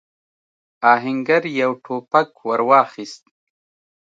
آهنګر 0.93 1.43
يو 1.61 1.71
ټوپک 1.83 2.29
ور 2.47 2.59
واخيست. 2.69 3.23